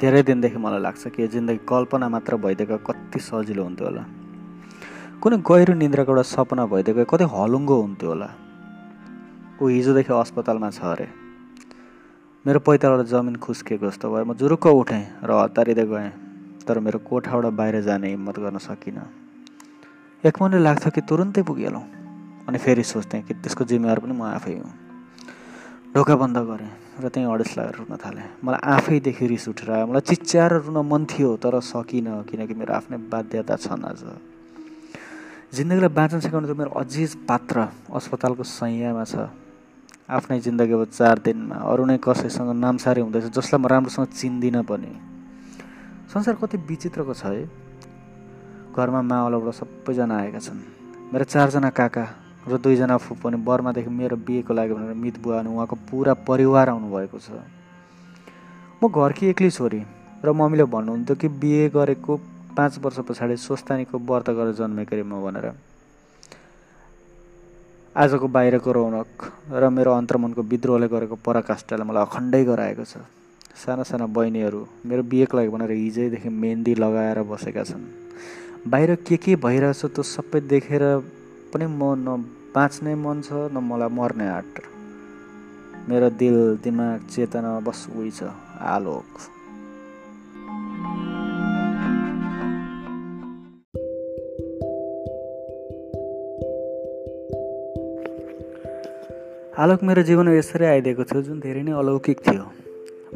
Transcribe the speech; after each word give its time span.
धेरै 0.00 0.22
दिनदेखि 0.22 0.58
मलाई 0.58 0.80
लाग्छ 0.80 1.08
कि 1.08 1.22
यो 1.22 1.28
जिन्दगी 1.28 1.60
कल्पना 1.68 2.08
मात्र 2.08 2.36
भइदिएको 2.36 2.76
कति 2.86 3.18
सजिलो 3.20 3.62
हुन्थ्यो 3.64 3.86
होला। 3.88 4.04
कुनै 5.20 5.36
गहिरो 5.40 5.74
निन्द्राको 5.74 6.12
एउटा 6.12 6.24
सपना 6.36 6.66
भइदिएको 6.72 7.04
कति 7.12 7.24
हलुङ्गो 7.34 7.76
हुन्थ्यो 7.82 8.08
होला। 8.08 8.28
ऊ 9.62 9.68
हिजोदेखि 9.68 10.12
अस्पतालमा 10.12 10.70
छ 10.70 10.80
अरे। 10.92 11.08
मेरो 12.44 12.58
पैतालबाट 12.60 13.06
जमिन 13.08 13.36
खुस्किएको 13.40 13.86
जस्तो 13.90 14.06
भयो। 14.12 14.24
म 14.24 14.34
जुरुक्क 14.36 14.66
उठेँ 14.66 15.04
र 15.24 15.30
हतारिँदै 15.32 15.86
गएँ 15.88 16.10
तर 16.66 16.78
मेरो 16.78 16.98
कोठाबाट 17.08 17.52
बाहिर 17.56 17.80
जाने 17.82 18.08
हिम्मत 18.12 18.36
गर्न 18.38 18.58
सकिनँ। 18.60 19.06
एक 20.24 20.34
मनले 20.42 20.58
लाग्छ 20.60 20.84
कि 20.92 21.00
तुरुन्तै 21.08 21.42
पुगिहालौँ 21.42 21.84
अनि 22.48 22.58
फेरि 22.58 22.84
सोच्थेँ 22.84 23.22
कि 23.22 23.34
त्यसको 23.34 23.64
जिम्मेवार 23.64 23.98
पनि 23.98 24.12
म 24.12 24.22
आफै 24.28 24.54
हुँ। 24.60 24.85
ढोका 25.96 26.12
बन्द 26.20 26.36
गरेँ 26.44 27.00
र 27.00 27.08
त्यहीँ 27.08 27.24
अडिस 27.24 27.56
लगाएर 27.56 27.76
रुन 27.80 27.96
थालेँ। 27.96 28.44
मलाई 28.44 28.60
आफैदेखि 28.68 29.26
रिस 29.32 29.48
उठेर 29.48 29.70
आयो। 29.72 29.86
मलाई 29.88 30.04
चिच्याएर 30.04 30.68
रुन 30.68 30.84
मन 30.84 31.08
थियो 31.08 31.40
तर 31.40 31.56
सकिनँ 31.56 32.28
किनकि 32.28 32.52
मेरो 32.52 32.72
आफ्नै 32.76 33.00
बाध्यता 33.08 33.56
छन् 33.56 33.80
आज। 33.80 34.04
जिन्दगीलाई 35.56 35.92
बाँच्न 35.96 36.20
सिकाउने 36.20 36.52
त 36.52 36.52
मेरो 36.52 36.70
अजिज 36.76 37.24
पात्र 37.24 37.56
अस्पतालको 37.96 38.44
सैयामा 38.44 39.04
छ। 39.08 39.32
आफ्नै 40.04 40.36
जिन्दगी 40.44 40.76
अब 40.76 40.84
चार 40.92 41.16
दिनमा। 41.24 41.64
अरू 41.64 41.88
नै 41.88 41.96
कसैसँग 41.96 42.52
नामसारी 42.60 43.00
हुँदैछ 43.00 43.32
जसलाई 43.32 43.56
म 43.56 43.64
राम्रोसँग 43.64 44.12
चिन्दिनँ 44.12 44.68
पनि। 44.68 44.92
संसार 46.12 46.36
कति 46.36 46.56
विचित्रको 46.60 47.14
छ 47.16 47.24
है। 47.32 47.48
घरमा 48.76 49.00
मावलबाट 49.00 49.54
सबैजना 49.56 50.12
आएका 50.12 50.40
छन्। 50.44 50.60
मेरो 51.08 51.24
चारजना 51.24 51.70
काका 51.72 52.25
र 52.46 52.56
दुईजना 52.62 52.96
फुपू 52.96 53.28
अनि 53.28 53.38
बर्मादेखि 53.42 53.90
मेरो 53.90 54.16
बिहेको 54.16 54.54
लागि 54.54 54.72
भनेर 54.74 54.94
मित 54.94 55.18
बुवा 55.18 55.38
अनि 55.40 55.50
उहाँको 55.50 55.76
पुरा 55.90 56.14
परिवार 56.22 56.68
आउनुभएको 56.70 57.18
छ। 57.18 57.28
म 58.78 58.86
घरकी 58.86 59.26
एक्लै 59.34 59.50
छोरी 59.50 59.80
र 60.24 60.32
मम्मीले 60.32 60.64
भन्नुहुन्थ्यो 60.70 61.16
कि 61.16 61.28
बिहे 61.42 61.68
गरेको 61.74 62.12
पाँच 62.56 62.78
वर्ष 62.84 62.98
पछाडि 63.08 63.36
स्वस्थानीको 63.36 63.98
व्रत 63.98 64.30
गरेर 64.30 64.54
जन्मेको 64.54 64.94
अरे 64.94 65.02
म 65.02 65.20
भनेर। 65.26 65.46
आजको 67.96 68.26
बाहिरको 68.28 68.70
रौनक 68.72 69.08
र 69.50 69.68
मेरो 69.68 69.90
अन्तर्मनको 69.92 70.42
विद्रोहले 70.42 70.88
गरेको 70.88 71.16
पराकाष्ठले 71.16 71.84
मलाई 71.84 72.02
अखण्डै 72.06 72.42
गराएको 72.44 72.84
छ। 72.84 73.02
साना 73.56 73.82
साना 73.82 74.06
बहिनीहरू 74.06 74.60
मेरो 74.86 75.02
बिहेको 75.02 75.36
लागि 75.36 75.48
भनेर 75.48 75.70
हिजैदेखि 75.72 76.28
मेहन्दी 76.28 76.74
लगाएर 76.76 77.18
बसेका 77.24 77.62
छन्। 77.64 77.84
बाहिर 78.68 78.94
के 79.02 79.16
के 79.16 79.36
भइरहेछ 79.40 79.96
त्यो 79.96 80.02
सबै 80.04 80.40
देखेर 80.44 80.82
पनि 81.52 81.66
म 81.66 81.82
न 82.04 82.16
बाँच्ने 82.54 82.94
मन 82.94 83.22
छ 83.22 83.30
न 83.52 83.62
मलाई 83.62 83.88
मर्ने 83.88 84.28
आँट 84.28 84.54
मेरो 85.88 86.10
दिल 86.10 86.36
दिमाग 86.64 87.06
चेतना 87.10 87.60
बस 87.60 87.86
उही 87.96 88.10
छ 88.10 88.22
आलोक। 88.74 89.10
आलोक 99.58 99.82
मेरो 99.82 100.02
जीवनमा 100.02 100.32
यसरी 100.36 100.64
आइदिएको 100.64 101.04
थियो 101.04 101.22
जुन 101.22 101.40
धेरै 101.40 101.62
नै 101.62 101.72
अलौकिक 101.72 102.18
थियो। 102.20 102.44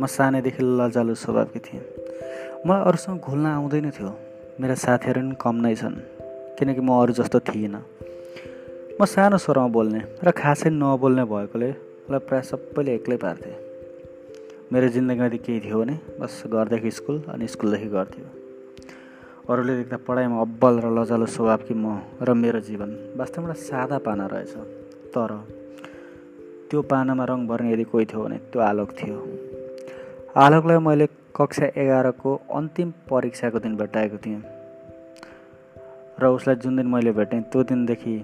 म 0.00 0.06
सानैदेखि 0.06 0.62
लजालु 0.62 1.14
स्वभावकी 1.14 1.58
थिएँ। 1.58 1.84
मलाई 2.66 2.84
अरूसँग 2.84 3.20
घुल्न 3.20 3.46
आउँदैन 3.46 3.90
थियो। 3.90 4.10
मेरा 4.60 4.74
साथीहरू 4.74 5.20
पनि 5.20 5.36
कम 5.40 5.56
नै 5.64 5.74
छन् 5.74 5.96
किनकि 6.58 6.80
म 6.80 6.90
अरू 7.02 7.12
जस्तो 7.12 7.40
थिइनँ। 7.40 7.99
म 9.00 9.04
सानो 9.04 9.36
स्वरमा 9.40 9.68
बोल्ने 9.72 10.00
र 10.24 10.30
खासै 10.36 10.70
नबोल्ने 10.70 11.24
भएकोले 11.24 11.68
मलाई 12.04 12.20
प्रायः 12.28 12.42
सबैले 12.44 12.94
एक्लै 12.94 13.16
पार्थे। 13.16 13.52
मेरो 14.72 14.88
जिन्दगीमा 14.94 15.26
यदि 15.26 15.38
केही 15.40 15.60
थियो 15.64 15.78
भने 15.80 15.94
बस 16.20 16.32
घरदेखि 16.52 16.90
स्कुल 16.90 17.16
अनि 17.32 17.46
स्कुलदेखि 17.48 17.88
गर्थ्यो 17.96 18.26
अरूले 19.48 19.76
देख्दा 19.76 19.96
पढाइमा 20.04 20.40
अब्बल 20.40 20.74
र 20.84 20.90
लजालो 20.92 21.26
स्वभाव 21.26 21.60
कि 21.64 21.74
म 21.74 21.96
र 22.20 22.34
मेरो 22.36 22.60
जीवन 22.60 22.90
वास्तवमा 23.16 23.56
सादा 23.64 23.98
पाना 24.04 24.26
रहेछ। 24.32 24.52
तर 25.16 25.32
त्यो 26.68 26.82
पानामा 26.92 27.24
रङ 27.24 27.46
भर्ने 27.48 27.72
यदि 27.72 27.84
कोही 27.88 28.04
थियो 28.04 28.20
भने 28.24 28.38
त्यो 28.52 28.60
आलोक 28.60 28.90
थियो। 29.00 29.16
आलोकलाई 30.36 30.78
मैले 30.88 31.06
कक्षा 31.32 31.66
एघारको 31.72 32.34
अन्तिम 32.52 32.92
परीक्षाको 33.08 33.58
दिन 33.64 33.76
भेटाएको 33.80 34.18
थिएँ। 34.26 34.42
र 36.20 36.26
उसलाई 36.36 36.56
जुन 36.60 36.76
दिन 36.76 36.86
मैले 36.86 37.12
भेटेँ 37.16 37.40
त्यो 37.48 37.62
दिनदेखि 37.64 38.14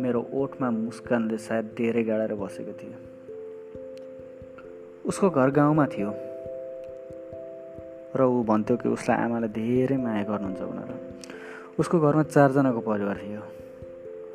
मेरो 0.00 0.20
ओठमा 0.32 0.70
मुस्कानले 0.70 1.38
सायद 1.38 1.64
धेरै 1.76 2.02
गाडेर 2.02 2.34
बसेको 2.34 2.72
थियो। 2.72 2.98
उसको 5.04 5.30
घर 5.30 5.50
गाउँमा 5.50 5.86
थियो। 5.86 6.10
र 8.16 8.20
ऊ 8.22 8.42
भन्थ्यो 8.42 8.76
कि 8.76 8.88
उसलाई 8.88 9.18
आमाले 9.18 9.48
धेरै 9.48 9.96
माया 9.96 10.22
गर्नुहुन्छ 10.22 10.60
भनेर। 10.60 10.90
उसको 11.78 12.00
घरमा 12.00 12.22
चारजनाको 12.22 12.80
परिवार 12.80 13.16
थियो। 13.16 13.42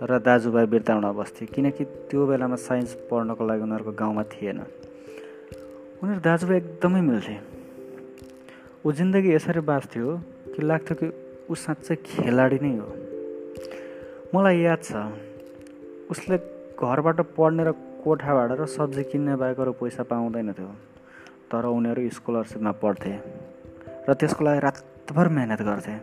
र 0.06 0.20
दाजुभाइ 0.20 0.66
बिर्ताउन 0.66 1.06
बस्थ्यो 1.12 1.48
किनकि 1.56 1.84
त्यो 2.09 2.28
बेलामा 2.28 2.56
साइन्स 2.56 2.94
पढ्नको 3.09 3.44
लागि 3.47 3.62
उनीहरूको 3.62 3.92
गाउँमा 3.92 4.24
थिएन। 4.24 4.59
उनीहरू 6.03 6.22
दाजुभाइ 6.22 6.58
एकदमै 6.58 7.02
मिल्थे। 7.02 7.38
ऊ 8.86 8.92
जिन्दगी 8.92 9.30
यसरी 9.34 9.59
बाँच्थ्यो 9.59 10.08
कि 10.53 10.62
लाग्थ्यो 10.62 10.96
कि 10.96 11.08
ऊ 11.50 11.56
साँच्चै 11.56 11.96
खेलाडी 11.96 12.59
नै 12.62 12.74
हो। 12.78 12.90
मलाई 14.36 14.58
याद 14.62 14.82
छ 14.84 14.92
उसले 16.11 16.38
घरबाट 16.77 17.19
पढ्ने 17.38 17.63
र 17.63 17.71
कोठा 18.03 18.33
भाडा 18.33 18.55
र 18.55 18.66
सब्जी 18.69 19.03
किन्ने 19.09 19.35
बाहेक 19.35 19.59
अरू 19.59 19.71
पैसा 19.81 20.03
पाउँदैन 20.03 20.51
थियो। 20.53 20.71
तर 21.51 21.66
उनीहरू 21.66 22.09
स्कलरसिपमा 22.09 22.71
पढ्थे 22.81 23.13
र 24.07 24.13
त्यसको 24.13 24.41
लागि 24.45 24.59
रातभर 24.59 25.27
मिहिनेत 25.35 25.61
गर्थे। 25.61 25.95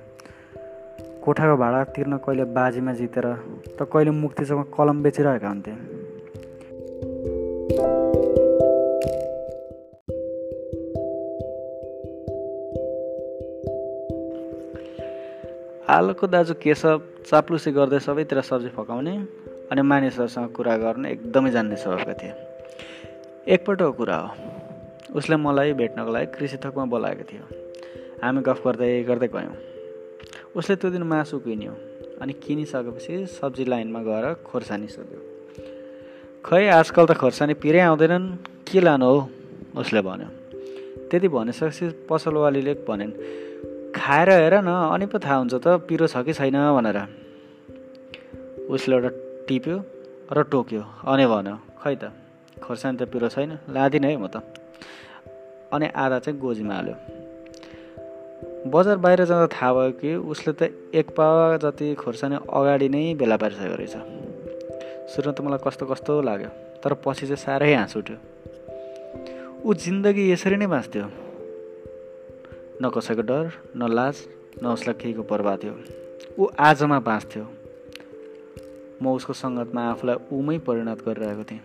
कोठाको 1.22 1.56
भाडा 1.56 1.80
तिर्न 1.94 2.16
कहिले 2.18 2.44
बाजीमा 2.50 2.92
जितेर 2.98 3.26
त 3.78 3.86
कहिले 3.86 4.10
मुक्तिसँग 4.10 4.64
कलम 4.74 5.02
बेचिरहेका 5.02 5.48
हुन्थे। 5.48 5.74
आलोको 15.88 16.26
दाजु 16.26 16.54
केशव 16.58 17.00
चाप्लुसी 17.30 17.70
गर्दै 17.72 17.98
सबैतिर 18.00 18.40
सब्जी 18.40 18.69
फकाउने 18.74 19.14
अनि 19.72 19.83
मानिसहरूसँग 19.83 20.53
कुरा 20.53 20.77
गर्न 20.77 21.06
एकदमै 21.06 21.50
जान्ने 21.50 21.77
स्वभावका 21.77 22.12
थिए। 22.12 22.33
एकपल्टको 23.49 23.93
कुरा 23.93 24.16
हो। 24.16 24.31
उसले 25.16 25.37
मलाई 25.37 25.72
भेट्नको 25.72 26.12
लागि 26.12 26.27
कृषि 26.27 26.56
थकमा 26.56 26.84
बोलाएको 26.84 27.25
थियो। 27.25 27.44
हामी 28.22 28.41
गफ 28.43 28.61
गर्दै 28.66 29.03
गर्दै 29.03 29.28
गयौँ। 29.28 29.56
उसले 30.56 30.77
त्यो 30.77 30.91
दिन 30.91 31.03
मासु 31.03 31.38
किन्यो 31.38 31.72
अनि 32.21 32.32
किनिसकेपछि 32.32 33.27
सब्जी 33.27 33.65
लाइनमा 33.65 34.00
गएर 34.03 34.34
खोर्सानी 34.44 34.87
सोध्यो। 34.87 35.21
खै 36.44 36.69
आजकल 36.69 37.06
त 37.06 37.12
खोर्सानी 37.16 37.55
पिरै 37.55 37.81
आउँदैनन्। 37.81 38.27
के 38.69 38.81
लानु 38.81 39.06
हौ? 39.06 39.28
उसले 39.81 40.00
भन्यो। 40.00 40.28
त्यति 41.09 41.28
भनिसकेपछि 41.28 42.06
पसलवालीले 42.11 42.75
भनेन् 42.88 43.12
खाएर 43.97 44.31
हेर 44.31 44.55
न 44.55 44.69
अनि 44.69 45.06
पो 45.06 45.19
थाहा 45.19 45.37
हुन्छ 45.37 45.55
त 45.55 45.66
पिरो 45.88 46.06
छ 46.06 46.16
कि 46.16 46.32
छैन 46.32 46.56
भनेर। 46.77 46.99
उसले 48.69 48.97
एउटा 48.97 49.11
टिप्यो 49.52 49.78
र 50.32 50.42
टोक्यो। 50.42 50.82
अनि 51.12 51.24
भन्यो 51.28 51.56
खै 51.80 51.94
त 52.00 52.08
खोर्सानी 52.64 52.96
त 52.96 53.02
पिरो 53.04 53.28
छैन 53.28 53.50
लादिनँ 53.68 54.08
है 54.08 54.16
म 54.16 54.26
त। 54.32 54.40
अनि 55.76 55.86
आधा 55.92 56.18
चाहिँ 56.24 56.40
गोजीमा 56.40 56.74
हाल्यो। 56.74 56.96
बजार 58.72 58.96
बाहिर 58.96 59.24
जाँदा 59.28 59.46
थाहा 59.52 59.72
भयो 59.76 59.92
कि 60.00 60.14
उसले 60.32 60.52
त 60.56 60.72
एक 60.96 61.12
पावा 61.12 61.56
जति 61.60 61.94
खोर्सानी 62.00 62.36
अगाडि 62.48 62.88
नै 62.88 63.02
भेला 63.20 63.37
पारिसकेको 63.37 63.76
रहेछ। 63.76 63.96
सुरुमा 65.12 65.32
त 65.37 65.40
मलाई 65.44 65.60
कस्तो 65.69 65.84
कस्तो 65.87 66.12
लाग्यो 66.25 66.50
तर 66.81 66.93
पछि 67.05 67.26
चाहिँ 67.28 67.44
साह्रै 67.44 67.75
हाँस 67.76 67.96
उठ्यो। 67.96 68.16
ऊ 69.69 69.75
जिन्दगी 69.75 70.32
यसरी 70.32 70.56
नै 70.56 70.66
बाँच्थ्यो। 70.66 71.05
न 72.81 72.88
कसैको 72.88 73.22
डर 73.28 73.44
न 73.76 73.82
लाज 73.93 74.16
न 74.62 74.64
उसलाई 74.72 74.96
केहीको 74.96 75.22
पर्वा 75.28 75.56
थियो 75.60 75.75
ऊ 76.40 76.43
आजमा 76.56 77.00
बाँच्थ्यो। 77.00 77.62
म 79.02 79.08
उसको 79.08 79.32
सङ्गतमा 79.32 79.82
आफूलाई 79.82 80.16
उमै 80.32 80.58
परिणत 80.58 81.02
गरिरहेको 81.08 81.44
थिएँ। 81.44 81.60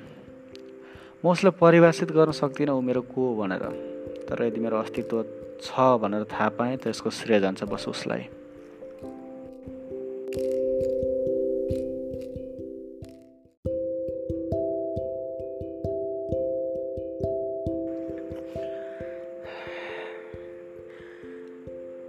म 1.25 1.29
उसलाई 1.29 1.51
परिभाषित 1.61 2.11
गर्न 2.11 2.31
सक्दिनँ 2.31 2.71
ऊ 2.71 2.81
मेरो 2.81 3.01
को 3.01 3.35
भनेर। 3.35 3.63
तर 4.29 4.43
यदि 4.43 4.59
मेरो 4.59 4.77
अस्तित्व 4.77 5.25
छ 5.61 5.79
भनेर 5.79 6.23
थाहा 6.23 6.49
पाएँ 6.49 6.77
त 6.77 6.87
यसको 6.87 7.09
श्रेय 7.09 7.39
जान्छ 7.39 7.63
बस 7.63 7.85
उसलाई। 7.87 8.25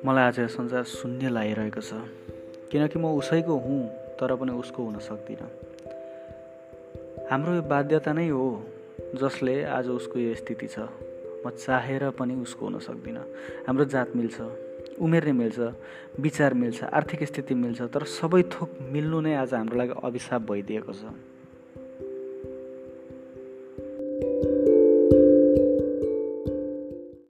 मलाई 0.04 0.24
आज 0.24 0.40
संसार 0.40 0.84
शून्य 0.84 1.28
लागिरहेको 1.28 1.80
छ। 1.80 1.92
किनकि 2.72 2.98
म 2.98 3.04
उसैको 3.06 3.56
हुँ। 3.56 4.07
तर 4.20 4.34
पनि 4.36 4.52
उसको 4.52 4.82
हुन 4.82 4.98
सक्दिनँ। 4.98 5.48
हाम्रो 7.30 7.54
यो 7.54 7.62
बाध्यता 7.62 8.12
नै 8.12 8.28
हो 8.28 8.46
जसले 9.14 9.64
आज 9.64 9.88
उसको 9.88 10.18
यो 10.18 10.34
स्थिति 10.34 10.66
छ। 10.66 10.78
म 11.46 11.50
चाहेर 11.50 12.10
पनि 12.10 12.34
उसको 12.42 12.66
हुन 12.66 12.78
सक्दिनँ। 12.78 13.24
हाम्रो 13.66 13.84
जात 13.84 14.16
मिल्छ 14.16 14.36
उमेर 14.98 15.24
नै 15.24 15.32
मिल्छ 15.32 15.58
विचार 16.20 16.54
मिल्छ 16.54 16.84
आर्थिक 16.84 17.22
स्थिति 17.24 17.54
मिल्छ 17.54 17.80
तर 17.94 18.02
सबै 18.02 18.42
थोक 18.42 18.70
मिल्नु 18.92 19.20
नै 19.20 19.34
आज 19.34 19.54
हाम्रो 19.54 19.76
लागि 19.78 19.94
अभिशाप 20.02 20.42
भइदिएको 20.50 20.92
छ। 20.92 21.14